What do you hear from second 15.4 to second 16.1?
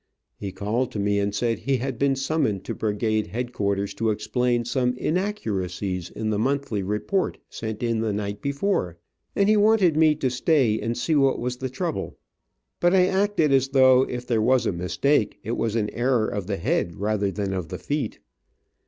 it was an